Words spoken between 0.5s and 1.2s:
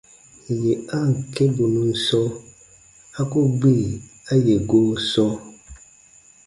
Yè a ǹ